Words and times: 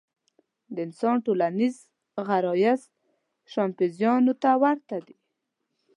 د 0.73 0.75
انسان 0.85 1.17
ټولنیز 1.25 1.75
غرایز 2.27 2.81
شامپانزیانو 3.51 4.33
ته 4.41 4.51
ورته 4.63 4.97
دي. 5.05 5.17